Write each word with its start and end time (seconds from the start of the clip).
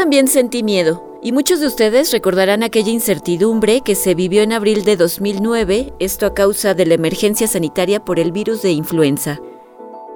también 0.00 0.28
sentí 0.28 0.62
miedo, 0.62 1.18
y 1.22 1.32
muchos 1.32 1.60
de 1.60 1.66
ustedes 1.66 2.10
recordarán 2.10 2.62
aquella 2.62 2.90
incertidumbre 2.90 3.82
que 3.82 3.94
se 3.94 4.14
vivió 4.14 4.40
en 4.40 4.54
abril 4.54 4.82
de 4.82 4.96
2009, 4.96 5.92
esto 5.98 6.24
a 6.24 6.32
causa 6.32 6.72
de 6.72 6.86
la 6.86 6.94
emergencia 6.94 7.46
sanitaria 7.46 8.02
por 8.02 8.18
el 8.18 8.32
virus 8.32 8.62
de 8.62 8.70
influenza. 8.70 9.40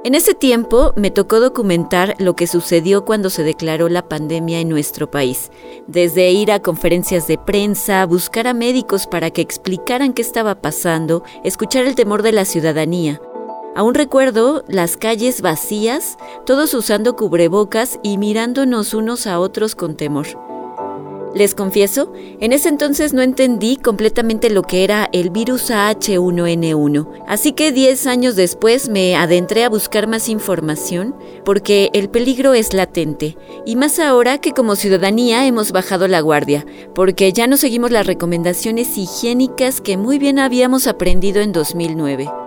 En 0.02 0.14
ese 0.14 0.32
tiempo 0.32 0.94
me 0.96 1.10
tocó 1.10 1.38
documentar 1.38 2.14
lo 2.18 2.34
que 2.34 2.46
sucedió 2.46 3.04
cuando 3.04 3.28
se 3.28 3.42
declaró 3.42 3.90
la 3.90 4.08
pandemia 4.08 4.60
en 4.60 4.70
nuestro 4.70 5.10
país, 5.10 5.50
desde 5.86 6.32
ir 6.32 6.50
a 6.50 6.60
conferencias 6.60 7.26
de 7.26 7.36
prensa, 7.36 8.06
buscar 8.06 8.46
a 8.46 8.54
médicos 8.54 9.06
para 9.06 9.30
que 9.30 9.42
explicaran 9.42 10.14
qué 10.14 10.22
estaba 10.22 10.62
pasando, 10.62 11.24
escuchar 11.44 11.84
el 11.84 11.94
temor 11.94 12.22
de 12.22 12.32
la 12.32 12.46
ciudadanía. 12.46 13.20
Aún 13.76 13.94
recuerdo 13.94 14.64
las 14.68 14.96
calles 14.96 15.40
vacías, 15.40 16.16
todos 16.46 16.74
usando 16.74 17.16
cubrebocas 17.16 17.98
y 18.02 18.18
mirándonos 18.18 18.94
unos 18.94 19.26
a 19.26 19.40
otros 19.40 19.74
con 19.74 19.96
temor. 19.96 20.26
Les 21.34 21.56
confieso, 21.56 22.12
en 22.38 22.52
ese 22.52 22.68
entonces 22.68 23.12
no 23.12 23.20
entendí 23.20 23.76
completamente 23.76 24.50
lo 24.50 24.62
que 24.62 24.84
era 24.84 25.08
el 25.12 25.30
virus 25.30 25.70
AH1N1, 25.70 27.24
así 27.26 27.50
que 27.50 27.72
10 27.72 28.06
años 28.06 28.36
después 28.36 28.88
me 28.88 29.16
adentré 29.16 29.64
a 29.64 29.68
buscar 29.68 30.06
más 30.06 30.28
información 30.28 31.16
porque 31.44 31.90
el 31.92 32.08
peligro 32.08 32.54
es 32.54 32.72
latente, 32.72 33.36
y 33.66 33.74
más 33.74 33.98
ahora 33.98 34.38
que 34.38 34.52
como 34.52 34.76
ciudadanía 34.76 35.44
hemos 35.44 35.72
bajado 35.72 36.06
la 36.06 36.20
guardia, 36.20 36.64
porque 36.94 37.32
ya 37.32 37.48
no 37.48 37.56
seguimos 37.56 37.90
las 37.90 38.06
recomendaciones 38.06 38.96
higiénicas 38.96 39.80
que 39.80 39.96
muy 39.96 40.20
bien 40.20 40.38
habíamos 40.38 40.86
aprendido 40.86 41.40
en 41.40 41.50
2009. 41.50 42.43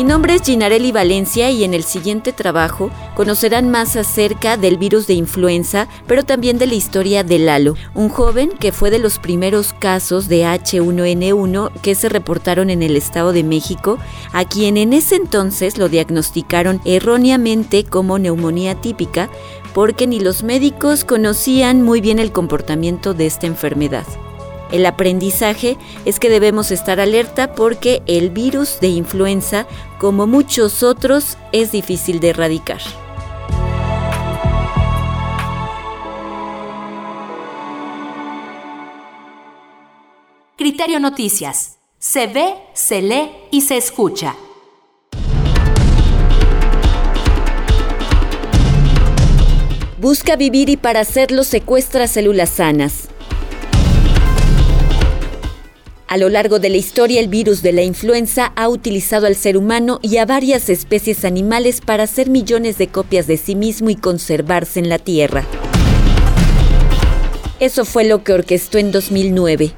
Mi 0.00 0.04
nombre 0.04 0.34
es 0.34 0.44
Ginarelli 0.44 0.92
Valencia 0.92 1.50
y 1.50 1.62
en 1.62 1.74
el 1.74 1.84
siguiente 1.84 2.32
trabajo 2.32 2.90
conocerán 3.14 3.68
más 3.68 3.96
acerca 3.96 4.56
del 4.56 4.78
virus 4.78 5.06
de 5.06 5.12
influenza, 5.12 5.88
pero 6.06 6.24
también 6.24 6.56
de 6.56 6.66
la 6.66 6.72
historia 6.72 7.22
de 7.22 7.38
Lalo, 7.38 7.74
un 7.92 8.08
joven 8.08 8.48
que 8.48 8.72
fue 8.72 8.90
de 8.90 8.98
los 8.98 9.18
primeros 9.18 9.74
casos 9.74 10.26
de 10.26 10.44
H1N1 10.44 11.72
que 11.82 11.94
se 11.94 12.08
reportaron 12.08 12.70
en 12.70 12.82
el 12.82 12.96
Estado 12.96 13.34
de 13.34 13.44
México, 13.44 13.98
a 14.32 14.46
quien 14.46 14.78
en 14.78 14.94
ese 14.94 15.16
entonces 15.16 15.76
lo 15.76 15.90
diagnosticaron 15.90 16.80
erróneamente 16.86 17.84
como 17.84 18.18
neumonía 18.18 18.76
típica, 18.76 19.28
porque 19.74 20.06
ni 20.06 20.18
los 20.18 20.42
médicos 20.42 21.04
conocían 21.04 21.82
muy 21.82 22.00
bien 22.00 22.18
el 22.18 22.32
comportamiento 22.32 23.12
de 23.12 23.26
esta 23.26 23.46
enfermedad. 23.46 24.06
El 24.72 24.86
aprendizaje 24.86 25.76
es 26.04 26.20
que 26.20 26.30
debemos 26.30 26.70
estar 26.70 27.00
alerta 27.00 27.54
porque 27.54 28.02
el 28.06 28.30
virus 28.30 28.78
de 28.80 28.88
influenza, 28.88 29.66
como 29.98 30.26
muchos 30.26 30.82
otros, 30.82 31.36
es 31.52 31.72
difícil 31.72 32.20
de 32.20 32.30
erradicar. 32.30 32.80
Criterio 40.56 41.00
Noticias. 41.00 41.78
Se 41.98 42.26
ve, 42.26 42.54
se 42.74 43.02
lee 43.02 43.30
y 43.50 43.62
se 43.62 43.76
escucha. 43.76 44.36
Busca 49.98 50.36
vivir 50.36 50.70
y 50.70 50.78
para 50.78 51.00
hacerlo 51.00 51.44
secuestra 51.44 52.06
células 52.06 52.48
sanas. 52.48 53.09
A 56.10 56.16
lo 56.16 56.28
largo 56.28 56.58
de 56.58 56.70
la 56.70 56.76
historia, 56.76 57.20
el 57.20 57.28
virus 57.28 57.62
de 57.62 57.72
la 57.72 57.82
influenza 57.82 58.46
ha 58.56 58.68
utilizado 58.68 59.28
al 59.28 59.36
ser 59.36 59.56
humano 59.56 60.00
y 60.02 60.16
a 60.16 60.26
varias 60.26 60.68
especies 60.68 61.24
animales 61.24 61.80
para 61.80 62.02
hacer 62.02 62.28
millones 62.28 62.78
de 62.78 62.88
copias 62.88 63.28
de 63.28 63.36
sí 63.36 63.54
mismo 63.54 63.90
y 63.90 63.94
conservarse 63.94 64.80
en 64.80 64.88
la 64.88 64.98
Tierra. 64.98 65.44
Eso 67.60 67.84
fue 67.84 68.06
lo 68.06 68.24
que 68.24 68.32
orquestó 68.32 68.78
en 68.78 68.90
2009. 68.90 69.70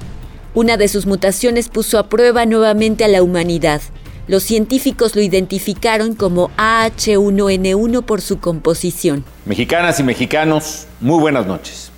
Una 0.55 0.75
de 0.75 0.87
sus 0.87 1.05
mutaciones 1.05 1.69
puso 1.69 1.99
a 1.99 2.09
prueba 2.09 2.47
nuevamente 2.47 3.03
a 3.03 3.09
la 3.09 3.21
humanidad. 3.21 3.83
Los 4.25 4.41
científicos 4.41 5.15
lo 5.15 5.21
identificaron 5.21 6.15
como 6.15 6.49
AH1N1 6.57 8.01
por 8.05 8.21
su 8.21 8.39
composición. 8.39 9.23
Mexicanas 9.45 9.99
y 9.99 10.03
mexicanos, 10.03 10.87
muy 10.99 11.19
buenas 11.19 11.45
noches. 11.45 11.91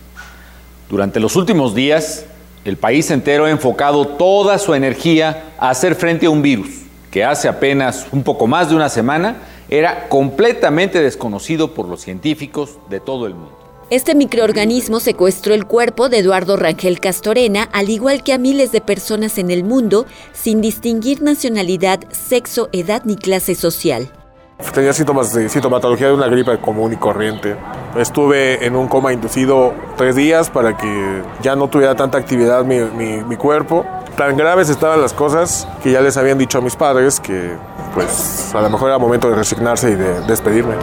Durante 0.89 1.21
los 1.21 1.37
últimos 1.37 1.73
días, 1.73 2.25
el 2.65 2.77
país 2.77 3.09
entero 3.11 3.45
ha 3.45 3.51
enfocado 3.51 4.07
toda 4.07 4.57
su 4.57 4.73
energía 4.73 5.53
a 5.57 5.69
hacer 5.69 5.95
frente 5.95 6.25
a 6.25 6.31
un 6.31 6.41
virus 6.41 6.81
que 7.11 7.23
hace 7.23 7.47
apenas 7.47 8.07
un 8.11 8.23
poco 8.23 8.45
más 8.45 8.69
de 8.69 8.75
una 8.75 8.89
semana 8.89 9.37
era 9.69 10.09
completamente 10.09 11.01
desconocido 11.01 11.73
por 11.73 11.87
los 11.87 12.01
científicos 12.01 12.77
de 12.89 12.99
todo 12.99 13.25
el 13.25 13.35
mundo. 13.35 13.57
Este 13.89 14.15
microorganismo 14.15 14.99
secuestró 14.99 15.53
el 15.53 15.65
cuerpo 15.65 16.09
de 16.09 16.17
Eduardo 16.17 16.57
Rangel 16.57 16.99
Castorena, 16.99 17.69
al 17.71 17.89
igual 17.89 18.23
que 18.23 18.33
a 18.33 18.39
miles 18.39 18.71
de 18.71 18.81
personas 18.81 19.37
en 19.37 19.51
el 19.51 19.63
mundo, 19.63 20.07
sin 20.33 20.59
distinguir 20.59 21.21
nacionalidad, 21.21 21.99
sexo, 22.11 22.67
edad 22.73 23.03
ni 23.05 23.15
clase 23.15 23.53
social. 23.53 24.09
Tenía 24.73 24.93
síntomas 24.93 25.33
de 25.33 25.49
sintomatología 25.49 26.07
de 26.07 26.13
una 26.13 26.27
gripe 26.27 26.57
común 26.59 26.93
y 26.93 26.95
corriente. 26.95 27.57
Estuve 27.97 28.65
en 28.65 28.75
un 28.75 28.87
coma 28.87 29.11
inducido 29.11 29.73
tres 29.97 30.15
días 30.15 30.49
para 30.49 30.77
que 30.77 31.21
ya 31.41 31.55
no 31.55 31.69
tuviera 31.69 31.95
tanta 31.95 32.17
actividad 32.17 32.63
mi, 32.63 32.79
mi, 33.23 33.35
cuerpo. 33.35 33.85
Tan 34.17 34.37
graves 34.37 34.69
estaban 34.69 35.01
las 35.01 35.13
cosas 35.13 35.67
que 35.83 35.91
ya 35.91 35.99
les 35.99 36.15
habían 36.15 36.37
dicho 36.37 36.57
a 36.57 36.61
mis 36.61 36.75
padres 36.75 37.19
que 37.19 37.55
pues 37.93 38.53
a 38.53 38.61
lo 38.61 38.69
mejor 38.69 38.89
era 38.89 38.97
momento 38.97 39.29
de 39.29 39.35
resignarse 39.35 39.91
y 39.91 39.95
de 39.95 40.21
despedirme. 40.21 40.75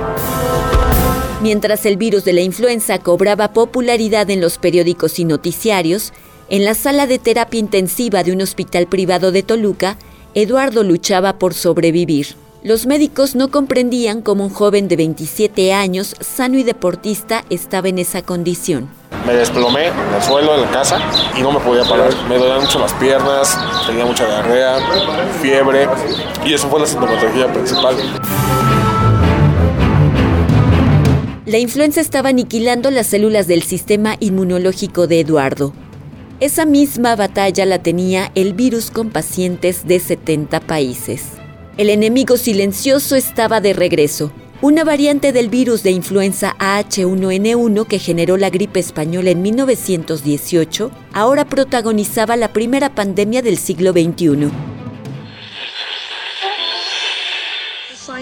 Mientras 1.40 1.86
el 1.86 1.96
virus 1.96 2.24
de 2.24 2.34
la 2.34 2.42
influenza 2.42 2.98
cobraba 2.98 3.52
popularidad 3.52 4.28
en 4.30 4.40
los 4.40 4.58
periódicos 4.58 5.18
y 5.18 5.24
noticiarios, 5.24 6.12
en 6.50 6.64
la 6.64 6.74
sala 6.74 7.06
de 7.06 7.18
terapia 7.18 7.60
intensiva 7.60 8.22
de 8.22 8.32
un 8.32 8.42
hospital 8.42 8.86
privado 8.86 9.32
de 9.32 9.42
Toluca, 9.42 9.96
Eduardo 10.34 10.82
luchaba 10.82 11.38
por 11.38 11.54
sobrevivir. 11.54 12.36
Los 12.64 12.86
médicos 12.86 13.34
no 13.34 13.50
comprendían 13.50 14.22
cómo 14.22 14.44
un 14.44 14.50
joven 14.50 14.86
de 14.86 14.94
27 14.94 15.72
años, 15.72 16.14
sano 16.20 16.56
y 16.58 16.62
deportista, 16.62 17.44
estaba 17.50 17.88
en 17.88 17.98
esa 17.98 18.22
condición. 18.22 18.88
Me 19.26 19.32
desplomé 19.32 19.88
en 19.88 20.14
el 20.14 20.22
suelo 20.22 20.52
de 20.52 20.60
la 20.60 20.70
casa 20.70 21.00
y 21.36 21.42
no 21.42 21.50
me 21.50 21.58
podía 21.58 21.82
parar. 21.82 22.12
Me 22.28 22.38
dolían 22.38 22.60
mucho 22.60 22.78
las 22.78 22.92
piernas, 22.94 23.58
tenía 23.84 24.06
mucha 24.06 24.28
diarrea, 24.28 24.78
fiebre 25.42 25.88
y 26.46 26.54
eso 26.54 26.68
fue 26.68 26.78
la 26.78 26.86
sintomatología 26.86 27.52
principal. 27.52 27.96
La 31.44 31.58
influenza 31.58 32.00
estaba 32.00 32.28
aniquilando 32.28 32.92
las 32.92 33.08
células 33.08 33.48
del 33.48 33.64
sistema 33.64 34.14
inmunológico 34.20 35.08
de 35.08 35.18
Eduardo. 35.18 35.72
Esa 36.38 36.64
misma 36.64 37.16
batalla 37.16 37.66
la 37.66 37.80
tenía 37.80 38.30
el 38.36 38.54
virus 38.54 38.92
con 38.92 39.10
pacientes 39.10 39.84
de 39.84 39.98
70 39.98 40.60
países. 40.60 41.41
El 41.78 41.88
enemigo 41.88 42.36
silencioso 42.36 43.16
estaba 43.16 43.62
de 43.62 43.72
regreso. 43.72 44.30
Una 44.60 44.84
variante 44.84 45.32
del 45.32 45.48
virus 45.48 45.82
de 45.82 45.90
influenza 45.90 46.54
H1N1 46.58 47.86
que 47.86 47.98
generó 47.98 48.36
la 48.36 48.50
gripe 48.50 48.78
española 48.78 49.30
en 49.30 49.40
1918 49.40 50.90
ahora 51.14 51.46
protagonizaba 51.46 52.36
la 52.36 52.52
primera 52.52 52.94
pandemia 52.94 53.40
del 53.40 53.56
siglo 53.56 53.92
XXI. 53.92 54.50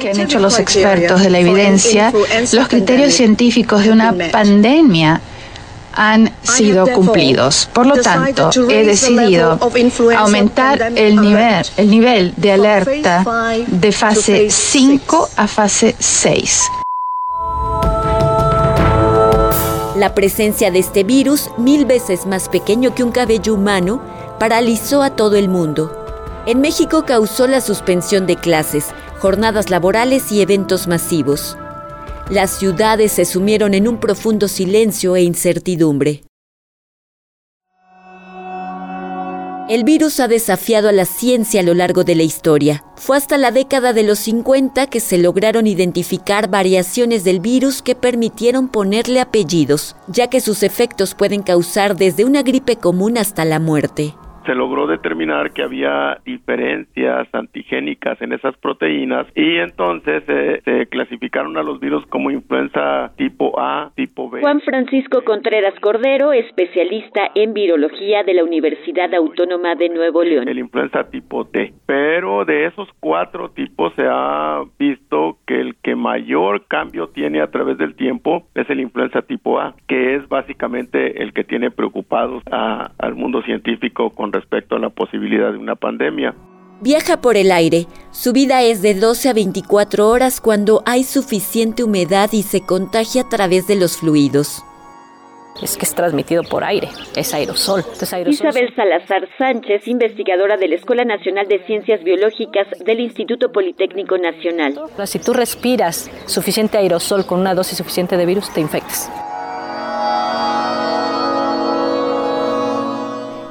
que 0.00 0.10
han 0.10 0.20
hecho 0.20 0.38
los 0.38 0.58
expertos 0.58 1.20
de 1.20 1.28
la 1.28 1.40
evidencia, 1.40 2.12
los 2.52 2.68
criterios 2.68 3.12
científicos 3.12 3.84
de 3.84 3.90
una 3.90 4.14
pandemia 4.30 5.20
han 5.92 6.32
sido 6.42 6.86
cumplidos. 6.86 7.68
Por 7.72 7.86
lo 7.86 7.96
tanto, 7.96 8.50
he 8.68 8.84
decidido 8.84 9.58
aumentar 10.16 10.80
el 10.94 11.20
nivel, 11.20 11.66
el 11.76 11.90
nivel 11.90 12.34
de 12.36 12.52
alerta 12.52 13.24
de 13.66 13.92
fase 13.92 14.50
5 14.50 15.28
a 15.36 15.46
fase 15.46 15.94
6. 15.98 16.62
La 19.96 20.14
presencia 20.14 20.70
de 20.70 20.78
este 20.78 21.04
virus, 21.04 21.50
mil 21.58 21.84
veces 21.84 22.24
más 22.24 22.48
pequeño 22.48 22.94
que 22.94 23.04
un 23.04 23.12
cabello 23.12 23.52
humano, 23.52 24.00
paralizó 24.38 25.02
a 25.02 25.10
todo 25.10 25.36
el 25.36 25.50
mundo. 25.50 25.94
En 26.46 26.62
México 26.62 27.04
causó 27.04 27.46
la 27.46 27.60
suspensión 27.60 28.26
de 28.26 28.36
clases, 28.36 28.86
jornadas 29.18 29.68
laborales 29.68 30.32
y 30.32 30.40
eventos 30.40 30.86
masivos. 30.86 31.58
Las 32.30 32.60
ciudades 32.60 33.10
se 33.10 33.24
sumieron 33.24 33.74
en 33.74 33.88
un 33.88 33.98
profundo 33.98 34.46
silencio 34.46 35.16
e 35.16 35.22
incertidumbre. 35.22 36.22
El 39.68 39.82
virus 39.82 40.20
ha 40.20 40.28
desafiado 40.28 40.88
a 40.88 40.92
la 40.92 41.06
ciencia 41.06 41.60
a 41.60 41.64
lo 41.64 41.74
largo 41.74 42.04
de 42.04 42.14
la 42.14 42.22
historia. 42.22 42.84
Fue 42.94 43.16
hasta 43.16 43.36
la 43.36 43.50
década 43.50 43.92
de 43.92 44.04
los 44.04 44.20
50 44.20 44.86
que 44.86 45.00
se 45.00 45.18
lograron 45.18 45.66
identificar 45.66 46.48
variaciones 46.48 47.24
del 47.24 47.40
virus 47.40 47.82
que 47.82 47.96
permitieron 47.96 48.68
ponerle 48.68 49.18
apellidos, 49.18 49.96
ya 50.06 50.28
que 50.28 50.40
sus 50.40 50.62
efectos 50.62 51.16
pueden 51.16 51.42
causar 51.42 51.96
desde 51.96 52.24
una 52.24 52.44
gripe 52.44 52.76
común 52.76 53.18
hasta 53.18 53.44
la 53.44 53.58
muerte. 53.58 54.14
Se 54.50 54.56
logró 54.56 54.88
determinar 54.88 55.52
que 55.52 55.62
había 55.62 56.18
diferencias 56.24 57.28
antigénicas 57.32 58.20
en 58.20 58.32
esas 58.32 58.56
proteínas 58.56 59.24
y 59.36 59.58
entonces 59.58 60.24
se 60.64 60.86
clasificaron 60.88 61.56
a 61.56 61.62
los 61.62 61.78
virus 61.78 62.04
como 62.06 62.32
influenza 62.32 63.12
tipo 63.16 63.60
A, 63.60 63.92
tipo 63.94 64.28
B. 64.28 64.40
Juan 64.40 64.60
Francisco 64.62 65.22
Contreras 65.22 65.78
Cordero, 65.80 66.32
especialista 66.32 67.30
en 67.36 67.54
virología 67.54 68.24
de 68.24 68.34
la 68.34 68.42
Universidad 68.42 69.14
Autónoma 69.14 69.76
de 69.76 69.88
Nuevo 69.88 70.24
León. 70.24 70.48
El 70.48 70.58
influenza 70.58 71.08
tipo 71.08 71.44
T. 71.44 71.72
Pero 71.86 72.44
de 72.44 72.66
esos 72.66 72.88
cuatro 72.98 73.50
tipos 73.50 73.92
se 73.94 74.02
ha 74.04 74.64
visto 74.80 75.38
que 75.50 75.60
el 75.60 75.74
que 75.82 75.96
mayor 75.96 76.64
cambio 76.68 77.08
tiene 77.08 77.40
a 77.40 77.50
través 77.50 77.76
del 77.76 77.96
tiempo 77.96 78.46
es 78.54 78.70
el 78.70 78.78
influenza 78.78 79.22
tipo 79.22 79.58
A, 79.58 79.74
que 79.88 80.14
es 80.14 80.28
básicamente 80.28 81.24
el 81.24 81.32
que 81.32 81.42
tiene 81.42 81.72
preocupados 81.72 82.44
al 82.52 83.16
mundo 83.16 83.42
científico 83.42 84.10
con 84.10 84.32
respecto 84.32 84.76
a 84.76 84.78
la 84.78 84.90
posibilidad 84.90 85.50
de 85.50 85.58
una 85.58 85.74
pandemia. 85.74 86.36
Viaja 86.80 87.20
por 87.20 87.36
el 87.36 87.50
aire. 87.50 87.86
Su 88.12 88.32
vida 88.32 88.62
es 88.62 88.80
de 88.80 88.94
12 88.94 89.28
a 89.28 89.32
24 89.32 90.08
horas 90.08 90.40
cuando 90.40 90.84
hay 90.86 91.02
suficiente 91.02 91.82
humedad 91.82 92.30
y 92.30 92.42
se 92.42 92.60
contagia 92.60 93.22
a 93.22 93.28
través 93.28 93.66
de 93.66 93.74
los 93.74 93.96
fluidos. 93.98 94.64
Es 95.62 95.76
que 95.76 95.84
es 95.84 95.94
transmitido 95.94 96.42
por 96.42 96.64
aire, 96.64 96.88
es 97.14 97.34
aerosol. 97.34 97.84
Isabel 98.26 98.74
Salazar 98.74 99.28
Sánchez, 99.36 99.86
investigadora 99.88 100.56
de 100.56 100.68
la 100.68 100.76
Escuela 100.76 101.04
Nacional 101.04 101.48
de 101.48 101.64
Ciencias 101.66 102.02
Biológicas 102.02 102.66
del 102.84 103.00
Instituto 103.00 103.52
Politécnico 103.52 104.16
Nacional. 104.16 104.80
Si 105.04 105.18
tú 105.18 105.34
respiras 105.34 106.10
suficiente 106.26 106.78
aerosol 106.78 107.26
con 107.26 107.40
una 107.40 107.54
dosis 107.54 107.76
suficiente 107.76 108.16
de 108.16 108.26
virus, 108.26 108.52
te 108.54 108.60
infectas. 108.60 109.10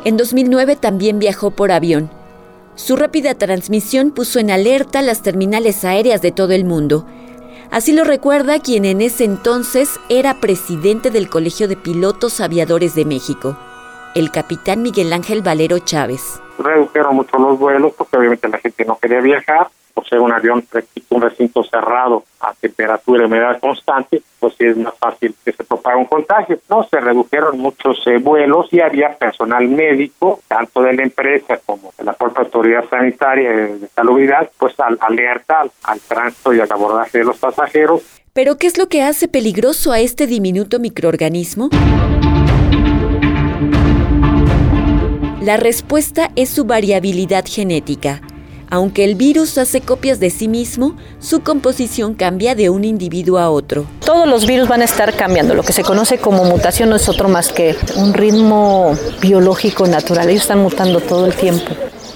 En 0.06 0.18
2009 0.18 0.78
también 0.78 1.20
viajó 1.20 1.52
por 1.52 1.72
avión. 1.72 2.10
Su 2.76 2.96
rápida 2.96 3.36
transmisión 3.36 4.12
puso 4.12 4.40
en 4.40 4.50
alerta 4.50 5.02
las 5.02 5.22
terminales 5.22 5.84
aéreas 5.84 6.22
de 6.22 6.32
todo 6.32 6.54
el 6.54 6.64
mundo. 6.64 7.06
Así 7.72 7.94
lo 7.94 8.04
recuerda 8.04 8.60
quien 8.60 8.84
en 8.84 9.00
ese 9.00 9.26
entonces 9.26 10.00
era 10.10 10.42
presidente 10.42 11.12
del 11.12 11.30
Colegio 11.30 11.68
de 11.68 11.76
Pilotos 11.76 12.42
Aviadores 12.42 12.96
de 12.96 13.06
México, 13.06 13.56
el 14.16 14.32
capitán 14.32 14.82
Miguel 14.82 15.14
Ángel 15.14 15.44
Valero 15.44 15.78
Chávez. 15.78 16.42
Redujeron 16.58 17.16
mucho 17.16 17.38
los 17.38 17.60
vuelos 17.60 17.94
porque 17.96 18.18
obviamente 18.18 18.50
la 18.50 18.58
gente 18.58 18.86
no 18.86 18.98
quería 18.98 19.22
viajar 19.22 19.70
por 20.00 20.08
ser 20.08 20.22
un 20.22 20.32
avión, 20.32 20.64
un 21.10 21.22
recinto 21.22 21.62
cerrado 21.62 22.24
a 22.40 22.54
temperatura 22.54 23.24
y 23.24 23.26
humedad 23.26 23.60
constante, 23.60 24.22
pues 24.40 24.56
es 24.60 24.78
más 24.78 24.94
fácil 24.98 25.36
que 25.44 25.52
se 25.52 25.62
propague 25.66 25.98
un 25.98 26.06
contagio. 26.06 26.58
No, 26.70 26.88
se 26.90 27.02
redujeron 27.02 27.60
muchos 27.60 28.02
eh, 28.08 28.18
vuelos 28.18 28.68
y 28.72 28.80
había 28.80 29.14
personal 29.18 29.68
médico, 29.68 30.40
tanto 30.48 30.84
de 30.84 30.94
la 30.94 31.04
empresa 31.04 31.60
como 31.66 31.92
de 31.98 32.06
la 32.06 32.14
propia 32.14 32.46
autoridad 32.46 32.86
sanitaria 32.90 33.52
de, 33.52 33.88
salubridad, 33.94 34.50
pues 34.58 34.80
al, 34.80 34.98
alerta 35.02 35.60
al, 35.60 35.72
al 35.84 36.00
tránsito 36.00 36.54
y 36.54 36.62
al 36.62 36.72
abordaje 36.72 37.18
de 37.18 37.26
los 37.26 37.38
pasajeros. 37.38 38.02
¿Pero 38.32 38.56
qué 38.56 38.68
es 38.68 38.78
lo 38.78 38.88
que 38.88 39.02
hace 39.02 39.28
peligroso 39.28 39.92
a 39.92 40.00
este 40.00 40.28
diminuto 40.28 40.80
microorganismo? 40.80 41.68
La 45.42 45.58
respuesta 45.58 46.32
es 46.38 46.50
su 46.50 46.64
variabilidad 46.64 47.44
genética. 47.46 48.22
Aunque 48.72 49.04
el 49.04 49.16
virus 49.16 49.58
hace 49.58 49.82
copias 49.82 50.20
de 50.20 50.30
sí 50.30 50.48
mismo, 50.48 50.96
su 51.20 51.42
composición 51.42 52.14
cambia 52.14 52.54
de 52.54 52.70
un 52.70 52.84
individuo 52.84 53.40
a 53.40 53.50
otro. 53.50 53.86
Todos 54.06 54.28
los 54.28 54.46
virus 54.46 54.68
van 54.68 54.82
a 54.82 54.86
estar 54.86 55.16
cambiando. 55.16 55.56
Lo 55.56 55.64
que 55.64 55.74
se 55.74 55.84
conoce 55.84 56.20
como 56.20 56.46
mutación 56.46 56.90
no 56.90 56.96
es 56.96 57.10
otro 57.10 57.30
más 57.30 57.52
que 57.52 57.76
un 57.96 58.14
ritmo 58.14 58.96
biológico 59.22 59.88
natural. 59.88 60.30
Ellos 60.30 60.44
están 60.44 60.60
mutando 60.60 61.00
todo 61.00 61.26
el 61.26 61.34
tiempo. 61.34 61.74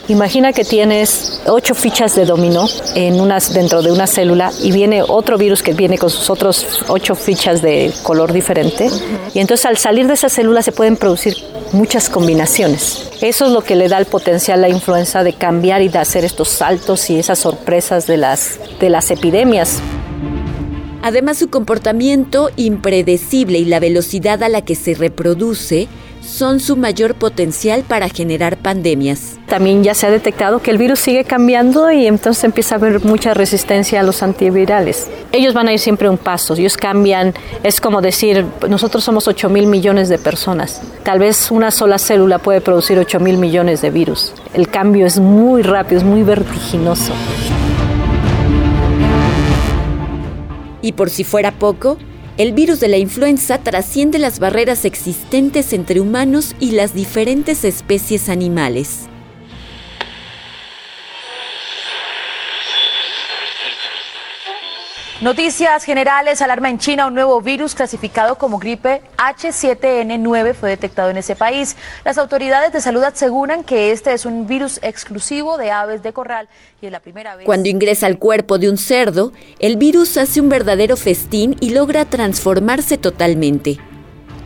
Imagina 0.09 0.51
que 0.51 0.65
tienes 0.65 1.41
ocho 1.47 1.73
fichas 1.73 2.13
de 2.13 2.25
dominó 2.25 2.67
en 2.93 3.21
unas, 3.21 3.53
dentro 3.53 3.81
de 3.81 3.89
una 3.89 4.05
célula 4.05 4.51
y 4.61 4.73
viene 4.73 5.01
otro 5.01 5.37
virus 5.37 5.63
que 5.63 5.73
viene 5.73 5.97
con 5.97 6.09
sus 6.09 6.29
otros 6.29 6.83
ocho 6.89 7.15
fichas 7.15 7.61
de 7.61 7.93
color 8.03 8.33
diferente. 8.33 8.89
Y 9.33 9.39
entonces 9.39 9.65
al 9.65 9.77
salir 9.77 10.07
de 10.07 10.15
esa 10.15 10.27
célula 10.27 10.61
se 10.61 10.73
pueden 10.73 10.97
producir 10.97 11.37
muchas 11.71 12.09
combinaciones. 12.09 13.11
Eso 13.21 13.45
es 13.45 13.51
lo 13.53 13.61
que 13.61 13.77
le 13.77 13.87
da 13.87 13.97
el 13.97 14.05
potencial 14.05 14.59
a 14.59 14.67
la 14.67 14.69
influenza 14.69 15.23
de 15.23 15.31
cambiar 15.31 15.81
y 15.81 15.87
de 15.87 15.99
hacer 15.99 16.25
estos 16.25 16.49
saltos 16.49 17.09
y 17.09 17.17
esas 17.17 17.39
sorpresas 17.39 18.05
de 18.05 18.17
las, 18.17 18.59
de 18.81 18.89
las 18.89 19.09
epidemias. 19.09 19.79
Además, 21.01 21.37
su 21.37 21.49
comportamiento 21.49 22.49
impredecible 22.57 23.59
y 23.59 23.65
la 23.65 23.79
velocidad 23.79 24.43
a 24.43 24.49
la 24.49 24.63
que 24.63 24.75
se 24.75 24.95
reproduce 24.95 25.87
son 26.25 26.59
su 26.59 26.77
mayor 26.77 27.15
potencial 27.15 27.83
para 27.83 28.09
generar 28.09 28.57
pandemias. 28.57 29.37
También 29.47 29.83
ya 29.83 29.93
se 29.93 30.07
ha 30.07 30.11
detectado 30.11 30.59
que 30.59 30.71
el 30.71 30.77
virus 30.77 30.99
sigue 30.99 31.25
cambiando 31.25 31.91
y 31.91 32.07
entonces 32.07 32.43
empieza 32.43 32.75
a 32.75 32.77
haber 32.77 33.03
mucha 33.03 33.33
resistencia 33.33 33.99
a 33.99 34.03
los 34.03 34.23
antivirales. 34.23 35.09
Ellos 35.31 35.53
van 35.53 35.67
a 35.67 35.73
ir 35.73 35.79
siempre 35.79 36.09
un 36.09 36.17
paso, 36.17 36.55
ellos 36.55 36.77
cambian, 36.77 37.33
es 37.63 37.79
como 37.81 38.01
decir, 38.01 38.45
nosotros 38.69 39.03
somos 39.03 39.27
8 39.27 39.49
mil 39.49 39.67
millones 39.67 40.09
de 40.09 40.17
personas, 40.17 40.81
tal 41.03 41.19
vez 41.19 41.51
una 41.51 41.71
sola 41.71 41.97
célula 41.97 42.39
puede 42.39 42.61
producir 42.61 42.97
8 42.97 43.19
mil 43.19 43.37
millones 43.37 43.81
de 43.81 43.91
virus. 43.91 44.33
El 44.53 44.69
cambio 44.69 45.05
es 45.05 45.19
muy 45.19 45.61
rápido, 45.61 45.99
es 45.99 46.05
muy 46.05 46.23
vertiginoso. 46.23 47.13
Y 50.81 50.91
por 50.91 51.09
si 51.09 51.23
fuera 51.23 51.51
poco, 51.51 51.97
el 52.37 52.53
virus 52.53 52.79
de 52.79 52.87
la 52.87 52.97
influenza 52.97 53.59
trasciende 53.59 54.17
las 54.17 54.39
barreras 54.39 54.85
existentes 54.85 55.71
entre 55.73 55.99
humanos 55.99 56.55
y 56.59 56.71
las 56.71 56.93
diferentes 56.93 57.63
especies 57.63 58.27
animales. 58.27 59.07
Noticias 65.23 65.85
generales, 65.85 66.41
alarma 66.41 66.69
en 66.69 66.79
China, 66.79 67.07
un 67.07 67.13
nuevo 67.13 67.39
virus 67.39 67.75
clasificado 67.75 68.37
como 68.37 68.59
gripe 68.59 69.01
H7N9 69.15 70.53
fue 70.53 70.71
detectado 70.71 71.11
en 71.11 71.15
ese 71.15 71.33
país. 71.33 71.77
Las 72.03 72.17
autoridades 72.17 72.73
de 72.73 72.81
salud 72.81 73.01
aseguran 73.03 73.63
que 73.63 73.93
este 73.93 74.11
es 74.11 74.25
un 74.25 74.47
virus 74.47 74.81
exclusivo 74.83 75.57
de 75.57 75.71
aves 75.71 76.03
de 76.03 76.11
corral 76.11 76.49
y 76.81 76.87
es 76.87 76.91
la 76.91 76.99
primera 76.99 77.37
vez. 77.37 77.45
Cuando 77.45 77.69
ingresa 77.69 78.05
al 78.05 78.19
cuerpo 78.19 78.57
de 78.57 78.69
un 78.69 78.77
cerdo, 78.77 79.31
el 79.59 79.77
virus 79.77 80.17
hace 80.17 80.41
un 80.41 80.49
verdadero 80.49 80.97
festín 80.97 81.55
y 81.61 81.69
logra 81.69 82.03
transformarse 82.03 82.97
totalmente. 82.97 83.79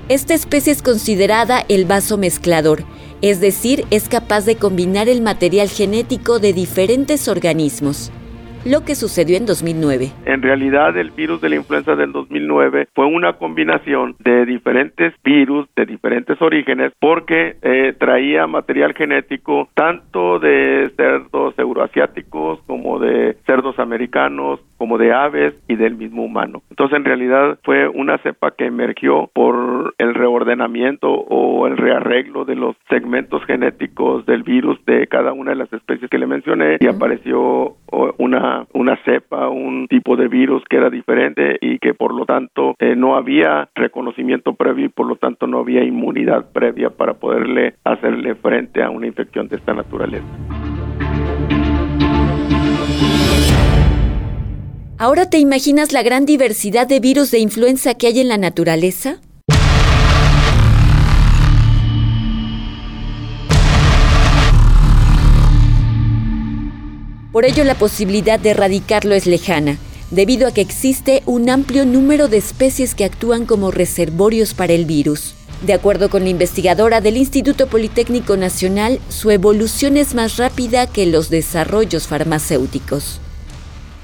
Esta 0.09 0.35
especie 0.35 0.73
es 0.73 0.83
considerada 0.83 1.65
el 1.69 1.85
vaso 1.85 2.19
mezclador, 2.19 2.83
es 3.23 3.39
decir, 3.41 3.87
es 3.89 4.07
capaz 4.09 4.45
de 4.45 4.57
combinar 4.57 5.09
el 5.09 5.23
material 5.23 5.69
genético 5.69 6.37
de 6.37 6.53
diferentes 6.53 7.27
organismos 7.27 8.11
lo 8.67 8.83
que 8.83 8.95
sucedió 8.95 9.37
en 9.37 9.45
2009. 9.45 10.11
En 10.25 10.41
realidad 10.41 10.97
el 10.97 11.11
virus 11.11 11.41
de 11.41 11.49
la 11.49 11.55
influenza 11.55 11.95
del 11.95 12.11
2009 12.11 12.87
fue 12.93 13.05
una 13.05 13.33
combinación 13.33 14.15
de 14.19 14.45
diferentes 14.45 15.13
virus 15.23 15.67
de 15.75 15.85
diferentes 15.85 16.41
orígenes 16.41 16.91
porque 16.99 17.57
eh, 17.61 17.93
traía 17.97 18.47
material 18.47 18.93
genético 18.93 19.69
tanto 19.73 20.39
de 20.39 20.91
cerdos 20.95 21.57
euroasiáticos 21.57 22.59
como 22.67 22.99
de 22.99 23.37
cerdos 23.45 23.79
americanos, 23.79 24.59
como 24.77 24.97
de 24.97 25.13
aves 25.13 25.53
y 25.67 25.75
del 25.75 25.95
mismo 25.95 26.23
humano. 26.23 26.61
Entonces 26.69 26.97
en 26.97 27.05
realidad 27.05 27.59
fue 27.63 27.87
una 27.87 28.17
cepa 28.19 28.51
que 28.51 28.65
emergió 28.65 29.29
por 29.33 29.95
el 29.97 30.13
reordenamiento 30.13 31.09
o 31.09 31.67
el 31.67 31.77
rearreglo 31.77 32.45
de 32.45 32.55
los 32.55 32.75
segmentos 32.89 33.43
genéticos 33.45 34.25
del 34.25 34.43
virus 34.43 34.83
de 34.85 35.07
cada 35.07 35.33
una 35.33 35.51
de 35.51 35.57
las 35.57 35.71
especies 35.73 36.09
que 36.09 36.17
le 36.17 36.27
mencioné 36.27 36.77
y 36.79 36.87
apareció 36.87 37.75
una 38.17 38.57
una, 38.73 38.97
cepa, 39.03 39.49
un 39.49 39.87
tipo 39.87 40.15
de 40.15 40.27
virus 40.27 40.63
que 40.69 40.77
era 40.77 40.89
diferente 40.89 41.57
y 41.61 41.79
que 41.79 41.93
por 41.93 42.13
lo 42.13 42.25
tanto 42.25 42.75
eh, 42.79 42.95
no 42.95 43.15
había 43.15 43.69
reconocimiento 43.75 44.53
previo 44.53 44.85
y 44.85 44.89
por 44.89 45.07
lo 45.07 45.15
tanto 45.15 45.47
no 45.47 45.59
había 45.59 45.83
inmunidad 45.83 46.51
previa 46.51 46.89
para 46.89 47.15
poderle 47.15 47.75
hacerle 47.83 48.35
frente 48.35 48.83
a 48.83 48.89
una 48.89 49.07
infección 49.07 49.47
de 49.47 49.57
esta 49.57 49.73
naturaleza. 49.73 50.25
¿Ahora 54.99 55.29
te 55.29 55.37
imaginas 55.37 55.93
la 55.93 56.01
gran 56.01 56.25
diversidad 56.25 56.87
de 56.87 56.99
virus 56.99 57.29
de 57.29 57.39
influenza 57.39 57.93
que 57.93 58.07
hay 58.07 58.19
en 58.19 58.29
la 58.29 58.39
naturaleza? 58.39 59.21
Por 67.37 67.45
ello 67.45 67.63
la 67.63 67.75
posibilidad 67.75 68.39
de 68.39 68.49
erradicarlo 68.49 69.13
es 69.13 69.27
lejana, 69.27 69.77
debido 70.09 70.47
a 70.47 70.51
que 70.51 70.61
existe 70.61 71.21
un 71.27 71.51
amplio 71.51 71.85
número 71.85 72.29
de 72.29 72.37
especies 72.37 72.95
que 72.95 73.05
actúan 73.05 73.45
como 73.45 73.69
reservorios 73.69 74.55
para 74.55 74.73
el 74.73 74.85
virus. 74.85 75.35
De 75.61 75.73
acuerdo 75.73 76.09
con 76.09 76.23
la 76.23 76.29
investigadora 76.29 76.99
del 76.99 77.15
Instituto 77.15 77.67
Politécnico 77.67 78.37
Nacional, 78.37 78.99
su 79.09 79.29
evolución 79.29 79.97
es 79.97 80.15
más 80.15 80.37
rápida 80.37 80.87
que 80.87 81.05
los 81.05 81.29
desarrollos 81.29 82.07
farmacéuticos. 82.07 83.21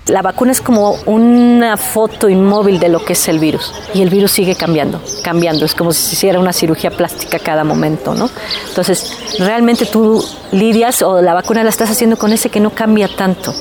La 0.07 0.21
vacuna 0.21 0.51
es 0.51 0.59
como 0.59 0.97
una 1.05 1.77
foto 1.77 2.27
inmóvil 2.27 2.77
de 2.77 2.89
lo 2.89 3.05
que 3.05 3.13
es 3.13 3.27
el 3.29 3.39
virus 3.39 3.73
y 3.93 4.01
el 4.01 4.09
virus 4.09 4.33
sigue 4.33 4.53
cambiando, 4.53 5.01
cambiando. 5.23 5.63
Es 5.63 5.73
como 5.73 5.93
si 5.93 6.01
se 6.01 6.15
hiciera 6.15 6.39
una 6.39 6.51
cirugía 6.51 6.91
plástica 6.91 7.39
cada 7.39 7.63
momento, 7.63 8.13
¿no? 8.13 8.29
Entonces, 8.67 9.37
realmente 9.39 9.85
tú 9.85 10.21
lidias 10.51 11.01
o 11.03 11.21
la 11.21 11.33
vacuna 11.33 11.63
la 11.63 11.69
estás 11.69 11.89
haciendo 11.89 12.17
con 12.17 12.33
ese 12.33 12.49
que 12.49 12.59
no 12.59 12.71
cambia 12.71 13.07
tanto. 13.07 13.53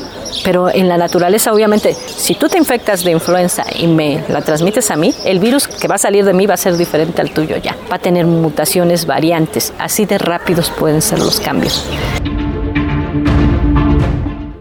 Pero 0.42 0.68
en 0.68 0.88
la 0.88 0.96
naturaleza, 0.96 1.52
obviamente, 1.52 1.94
si 1.94 2.34
tú 2.34 2.48
te 2.48 2.58
infectas 2.58 3.04
de 3.04 3.12
influenza 3.12 3.64
y 3.78 3.86
me 3.86 4.24
la 4.28 4.40
transmites 4.40 4.90
a 4.90 4.96
mí, 4.96 5.14
el 5.24 5.38
virus 5.38 5.68
que 5.68 5.86
va 5.86 5.94
a 5.94 5.98
salir 5.98 6.24
de 6.24 6.32
mí 6.32 6.46
va 6.46 6.54
a 6.54 6.56
ser 6.56 6.76
diferente 6.76 7.20
al 7.20 7.30
tuyo 7.30 7.56
ya. 7.58 7.76
Va 7.88 7.96
a 7.96 8.00
tener 8.00 8.26
mutaciones, 8.26 9.06
variantes. 9.06 9.72
Así 9.78 10.06
de 10.06 10.18
rápidos 10.18 10.70
pueden 10.70 11.02
ser 11.02 11.20
los 11.20 11.38
cambios 11.38 11.86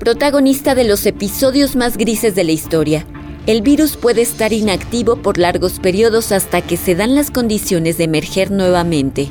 protagonista 0.02 0.74
de 0.74 0.84
los 0.84 1.06
episodios 1.06 1.76
más 1.76 1.96
grises 1.96 2.34
de 2.34 2.44
la 2.44 2.52
historia. 2.52 3.06
El 3.46 3.62
virus 3.62 3.98
puede 3.98 4.24
estar 4.24 4.52
inactivo 4.52 5.18
por 5.18 5.38
largos 5.38 5.80
periodos 5.80 6.32
hasta 6.32 6.64
que 6.64 6.76
se 6.76 6.96
dan 6.96 7.14
las 7.14 7.30
condiciones 7.30 8.00
de 8.00 8.06
emerger 8.06 8.50
nuevamente. 8.50 9.30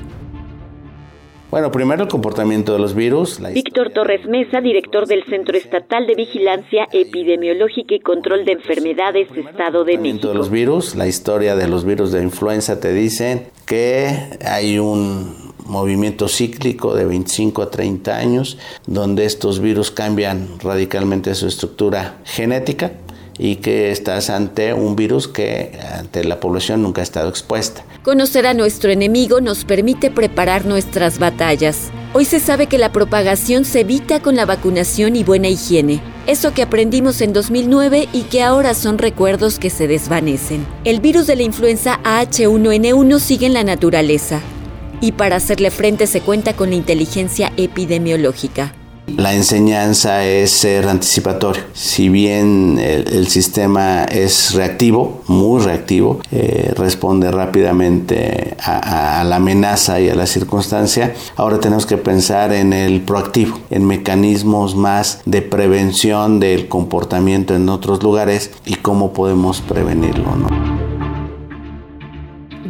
Bueno, 1.50 1.72
primero 1.72 2.04
el 2.04 2.08
comportamiento 2.08 2.72
de 2.72 2.78
los 2.78 2.94
virus. 2.94 3.40
Víctor 3.52 3.90
Torres 3.90 4.24
Mesa, 4.28 4.60
director 4.60 5.08
del 5.08 5.24
Centro 5.24 5.58
Estatal 5.58 6.06
de 6.06 6.14
Vigilancia 6.14 6.86
Epidemiológica 6.92 7.96
y 7.96 7.98
Control 7.98 8.44
de 8.44 8.52
Enfermedades, 8.52 9.26
Estado 9.36 9.82
de 9.82 9.98
México. 9.98 10.28
de 10.28 10.34
los 10.34 10.50
virus, 10.50 10.94
la 10.94 11.08
historia 11.08 11.56
de 11.56 11.66
los 11.66 11.84
virus 11.84 12.12
de 12.12 12.22
influenza 12.22 12.78
te 12.78 12.92
dice 12.92 13.50
que 13.66 14.06
hay 14.44 14.78
un 14.78 15.39
movimiento 15.70 16.28
cíclico 16.28 16.94
de 16.94 17.04
25 17.06 17.62
a 17.62 17.70
30 17.70 18.16
años, 18.16 18.58
donde 18.86 19.24
estos 19.24 19.60
virus 19.60 19.90
cambian 19.90 20.48
radicalmente 20.60 21.34
su 21.34 21.46
estructura 21.46 22.18
genética 22.24 22.92
y 23.38 23.56
que 23.56 23.90
estás 23.90 24.28
ante 24.28 24.74
un 24.74 24.96
virus 24.96 25.26
que 25.26 25.78
ante 25.94 26.24
la 26.24 26.40
población 26.40 26.82
nunca 26.82 27.00
ha 27.00 27.04
estado 27.04 27.30
expuesta. 27.30 27.82
Conocer 28.02 28.46
a 28.46 28.52
nuestro 28.52 28.90
enemigo 28.90 29.40
nos 29.40 29.64
permite 29.64 30.10
preparar 30.10 30.66
nuestras 30.66 31.18
batallas. 31.18 31.90
Hoy 32.12 32.26
se 32.26 32.40
sabe 32.40 32.66
que 32.66 32.76
la 32.76 32.92
propagación 32.92 33.64
se 33.64 33.80
evita 33.80 34.20
con 34.20 34.36
la 34.36 34.44
vacunación 34.44 35.16
y 35.16 35.24
buena 35.24 35.48
higiene. 35.48 36.02
Eso 36.26 36.52
que 36.52 36.62
aprendimos 36.62 37.20
en 37.22 37.32
2009 37.32 38.08
y 38.12 38.22
que 38.22 38.42
ahora 38.42 38.74
son 38.74 38.98
recuerdos 38.98 39.58
que 39.58 39.70
se 39.70 39.86
desvanecen. 39.86 40.66
El 40.84 41.00
virus 41.00 41.26
de 41.26 41.36
la 41.36 41.42
influenza 41.42 42.00
H1N1 42.02 43.18
sigue 43.20 43.46
en 43.46 43.54
la 43.54 43.64
naturaleza 43.64 44.42
y 45.00 45.12
para 45.12 45.36
hacerle 45.36 45.70
frente 45.70 46.06
se 46.06 46.20
cuenta 46.20 46.54
con 46.54 46.70
la 46.70 46.76
inteligencia 46.76 47.52
epidemiológica. 47.56 48.74
La 49.16 49.34
enseñanza 49.34 50.24
es 50.24 50.52
ser 50.52 50.86
anticipatorio. 50.86 51.62
Si 51.72 52.08
bien 52.08 52.78
el, 52.78 53.26
sistema 53.28 54.04
es 54.04 54.54
reactivo, 54.54 55.22
muy 55.26 55.62
reactivo, 55.62 56.20
eh, 56.30 56.72
responde 56.76 57.30
rápidamente 57.30 58.56
a, 58.62 59.24
la 59.24 59.36
amenaza 59.36 60.00
y 60.00 60.08
a 60.08 60.14
la 60.14 60.26
circunstancia, 60.26 61.14
ahora 61.36 61.58
tenemos 61.58 61.86
que 61.86 61.96
pensar 61.96 62.52
en 62.52 62.72
el 62.72 63.00
proactivo, 63.00 63.58
en 63.70 63.86
mecanismos 63.86 64.76
más 64.76 65.22
de 65.26 65.42
prevención 65.42 66.40
del 66.40 66.68
comportamiento 66.68 67.54
en 67.54 67.68
otros 67.68 68.02
lugares 68.02 68.52
y 68.64 68.76
cómo 68.76 69.12
podemos 69.12 69.60
prevenirlo. 69.60 70.36
¿no? 70.36 70.79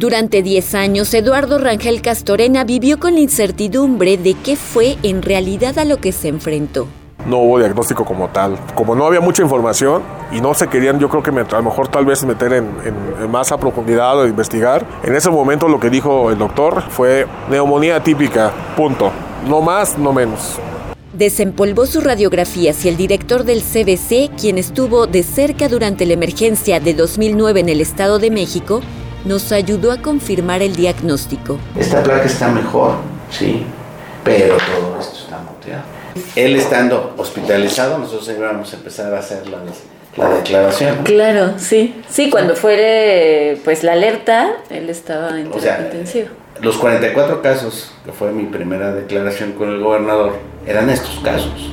Durante 0.01 0.41
10 0.41 0.73
años, 0.73 1.13
Eduardo 1.13 1.59
Rangel 1.59 2.01
Castorena 2.01 2.63
vivió 2.63 2.99
con 2.99 3.13
la 3.13 3.19
incertidumbre 3.19 4.17
de 4.17 4.33
qué 4.33 4.55
fue 4.55 4.97
en 5.03 5.21
realidad 5.21 5.77
a 5.77 5.85
lo 5.85 5.97
que 5.97 6.11
se 6.11 6.27
enfrentó. 6.27 6.87
No 7.27 7.37
hubo 7.37 7.59
diagnóstico 7.59 8.03
como 8.03 8.27
tal. 8.29 8.57
Como 8.73 8.95
no 8.95 9.05
había 9.05 9.21
mucha 9.21 9.43
información 9.43 10.01
y 10.31 10.41
no 10.41 10.55
se 10.55 10.67
querían, 10.69 10.97
yo 10.97 11.07
creo 11.07 11.21
que 11.21 11.29
a 11.29 11.57
lo 11.59 11.61
mejor 11.61 11.87
tal 11.89 12.07
vez 12.07 12.25
meter 12.25 12.51
en, 12.53 12.67
en 12.83 13.29
más 13.29 13.51
a 13.51 13.59
profundidad 13.59 14.17
o 14.17 14.27
investigar, 14.27 14.87
en 15.03 15.15
ese 15.15 15.29
momento 15.29 15.67
lo 15.67 15.79
que 15.79 15.91
dijo 15.91 16.31
el 16.31 16.39
doctor 16.39 16.81
fue 16.89 17.27
neumonía 17.51 18.01
típica, 18.01 18.51
punto. 18.75 19.11
No 19.47 19.61
más, 19.61 19.99
no 19.99 20.11
menos. 20.11 20.57
Desempolvó 21.13 21.85
sus 21.85 22.03
radiografías 22.03 22.83
y 22.85 22.89
el 22.89 22.97
director 22.97 23.43
del 23.43 23.61
CBC, 23.61 24.31
quien 24.35 24.57
estuvo 24.57 25.05
de 25.05 25.21
cerca 25.21 25.69
durante 25.69 26.07
la 26.07 26.13
emergencia 26.13 26.79
de 26.79 26.95
2009 26.95 27.59
en 27.59 27.69
el 27.69 27.81
Estado 27.81 28.17
de 28.17 28.31
México, 28.31 28.81
nos 29.25 29.51
ayudó 29.51 29.91
a 29.91 30.01
confirmar 30.01 30.61
el 30.61 30.75
diagnóstico. 30.75 31.59
Esta 31.77 32.01
placa 32.03 32.25
está 32.25 32.49
mejor, 32.49 32.95
sí, 33.29 33.63
pero 34.23 34.57
todo 34.57 34.97
esto 34.99 35.17
está 35.23 35.39
muteado. 35.39 35.83
Él 36.35 36.55
estando 36.55 37.13
hospitalizado, 37.17 37.97
nosotros 37.97 38.29
íbamos 38.37 38.73
a 38.73 38.77
empezar 38.77 39.13
a 39.13 39.19
hacer 39.19 39.47
la, 39.47 39.59
la 40.17 40.35
declaración. 40.35 41.03
Claro, 41.03 41.53
sí. 41.57 42.01
Sí, 42.09 42.29
cuando 42.29 42.55
fuere 42.55 43.57
pues 43.63 43.83
la 43.83 43.93
alerta, 43.93 44.51
él 44.69 44.89
estaba 44.89 45.39
en 45.39 45.49
terapia 45.51 45.85
intensiva. 45.85 46.27
Los 46.61 46.77
44 46.77 47.41
casos, 47.41 47.91
que 48.05 48.11
fue 48.11 48.31
mi 48.31 48.43
primera 48.43 48.93
declaración 48.93 49.53
con 49.53 49.69
el 49.69 49.79
gobernador, 49.79 50.35
eran 50.67 50.89
estos 50.89 51.19
casos. 51.21 51.71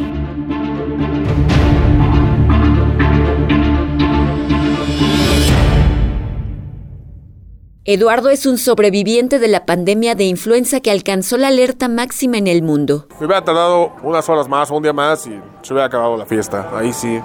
Eduardo 7.90 8.28
es 8.28 8.45
un 8.45 8.59
sobreviviente 8.59 9.38
de 9.38 9.49
la 9.49 9.64
pandemia 9.64 10.14
de 10.14 10.25
influenza 10.25 10.80
que 10.80 10.90
alcanzó 10.90 11.38
la 11.38 11.49
alerta 11.49 11.88
máxima 11.88 12.37
en 12.37 12.47
el 12.47 12.61
mundo. 12.61 13.07
Me 13.18 13.25
hubiera 13.25 13.42
tardado 13.42 13.95
unas 14.02 14.28
horas 14.28 14.47
más, 14.47 14.71
un 14.71 14.83
día 14.83 14.92
más 14.92 15.26
y 15.26 15.40
se 15.62 15.73
hubiera 15.73 15.87
acabado 15.87 16.14
la 16.18 16.26
fiesta. 16.26 16.68
Ahí 16.75 16.92
sí, 16.92 17.18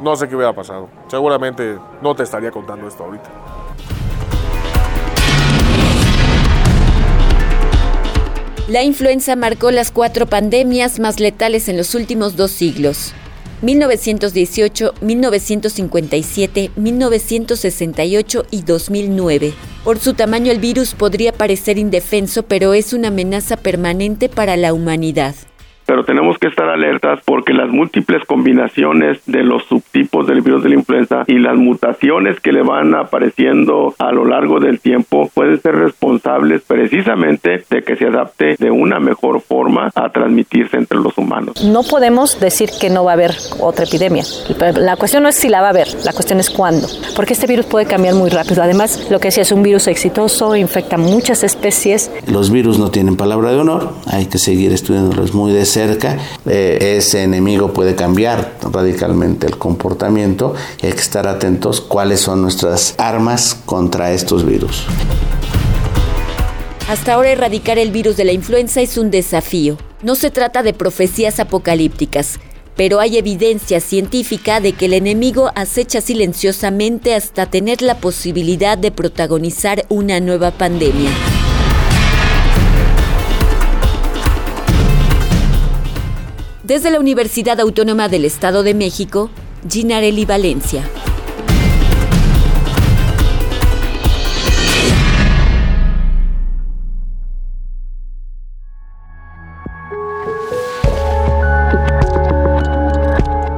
no 0.00 0.16
sé 0.16 0.28
qué 0.28 0.34
hubiera 0.34 0.52
pasado. 0.52 0.88
Seguramente 1.06 1.78
no 2.02 2.16
te 2.16 2.24
estaría 2.24 2.50
contando 2.50 2.88
esto 2.88 3.04
ahorita. 3.04 3.30
La 8.66 8.82
influenza 8.82 9.36
marcó 9.36 9.70
las 9.70 9.92
cuatro 9.92 10.26
pandemias 10.26 10.98
más 10.98 11.20
letales 11.20 11.68
en 11.68 11.76
los 11.76 11.94
últimos 11.94 12.34
dos 12.34 12.50
siglos. 12.50 13.14
1918, 13.62 14.94
1957, 15.00 16.70
1968 16.76 18.46
y 18.50 18.62
2009. 18.62 19.52
Por 19.84 19.98
su 19.98 20.14
tamaño 20.14 20.52
el 20.52 20.60
virus 20.60 20.94
podría 20.94 21.32
parecer 21.32 21.78
indefenso, 21.78 22.42
pero 22.42 22.74
es 22.74 22.92
una 22.92 23.08
amenaza 23.08 23.56
permanente 23.56 24.28
para 24.28 24.56
la 24.56 24.72
humanidad 24.72 25.34
pero 25.90 26.04
tenemos 26.04 26.38
que 26.38 26.46
estar 26.46 26.68
alertas 26.68 27.18
porque 27.24 27.52
las 27.52 27.68
múltiples 27.68 28.24
combinaciones 28.24 29.18
de 29.26 29.42
los 29.42 29.64
subtipos 29.64 30.24
del 30.24 30.40
virus 30.40 30.62
de 30.62 30.68
la 30.68 30.76
influenza 30.76 31.24
y 31.26 31.40
las 31.40 31.56
mutaciones 31.56 32.38
que 32.38 32.52
le 32.52 32.62
van 32.62 32.94
apareciendo 32.94 33.92
a 33.98 34.12
lo 34.12 34.24
largo 34.24 34.60
del 34.60 34.78
tiempo 34.78 35.28
pueden 35.34 35.60
ser 35.60 35.74
responsables 35.74 36.62
precisamente 36.62 37.64
de 37.68 37.82
que 37.82 37.96
se 37.96 38.06
adapte 38.06 38.54
de 38.56 38.70
una 38.70 39.00
mejor 39.00 39.40
forma 39.40 39.90
a 39.96 40.10
transmitirse 40.10 40.76
entre 40.76 40.96
los 40.96 41.18
humanos. 41.18 41.60
No 41.64 41.82
podemos 41.82 42.38
decir 42.38 42.70
que 42.80 42.88
no 42.88 43.02
va 43.02 43.10
a 43.10 43.14
haber 43.14 43.34
otra 43.58 43.84
epidemia. 43.84 44.22
La 44.76 44.94
cuestión 44.94 45.24
no 45.24 45.28
es 45.28 45.34
si 45.34 45.48
la 45.48 45.60
va 45.60 45.66
a 45.66 45.70
haber, 45.70 45.88
la 46.04 46.12
cuestión 46.12 46.38
es 46.38 46.50
cuándo, 46.50 46.86
porque 47.16 47.32
este 47.32 47.48
virus 47.48 47.66
puede 47.66 47.86
cambiar 47.86 48.14
muy 48.14 48.30
rápido. 48.30 48.62
Además, 48.62 49.08
lo 49.10 49.18
que 49.18 49.26
decía 49.26 49.42
es 49.42 49.50
un 49.50 49.64
virus 49.64 49.88
exitoso, 49.88 50.54
infecta 50.54 50.96
muchas 50.98 51.42
especies. 51.42 52.12
Los 52.28 52.52
virus 52.52 52.78
no 52.78 52.92
tienen 52.92 53.16
palabra 53.16 53.50
de 53.50 53.58
honor, 53.58 53.92
hay 54.06 54.26
que 54.26 54.38
seguir 54.38 54.70
estudiándolos 54.72 55.34
muy 55.34 55.50
de 55.50 55.64
cerca 55.64 55.79
cerca, 55.80 56.18
eh, 56.44 56.96
ese 56.98 57.22
enemigo 57.22 57.72
puede 57.72 57.94
cambiar 57.94 58.52
radicalmente 58.70 59.46
el 59.46 59.56
comportamiento 59.56 60.54
hay 60.82 60.92
que 60.92 61.00
estar 61.00 61.26
atentos 61.26 61.80
cuáles 61.80 62.20
son 62.20 62.42
nuestras 62.42 62.94
armas 62.98 63.56
contra 63.64 64.12
estos 64.12 64.44
virus. 64.44 64.84
Hasta 66.88 67.14
ahora 67.14 67.30
erradicar 67.30 67.78
el 67.78 67.92
virus 67.92 68.16
de 68.16 68.24
la 68.24 68.32
influenza 68.32 68.80
es 68.80 68.98
un 68.98 69.10
desafío. 69.10 69.78
No 70.02 70.16
se 70.16 70.30
trata 70.30 70.62
de 70.62 70.74
profecías 70.74 71.40
apocalípticas, 71.40 72.38
pero 72.76 73.00
hay 73.00 73.16
evidencia 73.16 73.80
científica 73.80 74.60
de 74.60 74.72
que 74.72 74.86
el 74.86 74.94
enemigo 74.94 75.50
acecha 75.54 76.00
silenciosamente 76.00 77.14
hasta 77.14 77.46
tener 77.46 77.80
la 77.80 77.96
posibilidad 77.98 78.76
de 78.76 78.90
protagonizar 78.90 79.86
una 79.88 80.20
nueva 80.20 80.50
pandemia. 80.50 81.10
Desde 86.70 86.92
la 86.92 87.00
Universidad 87.00 87.58
Autónoma 87.58 88.08
del 88.08 88.24
Estado 88.24 88.62
de 88.62 88.74
México, 88.74 89.28
Ginarelli 89.68 90.24
Valencia. 90.24 90.88